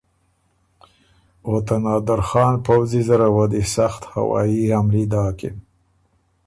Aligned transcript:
او 1.45 1.53
ته 1.65 1.75
نادرخان 1.83 2.53
پؤځی 2.65 3.01
زره 3.09 3.27
وه 3.35 3.45
دی 3.51 3.63
سخت 3.75 4.01
هوائي 4.13 4.61
حملي 4.75 5.03
داکِن۔ 5.11 5.55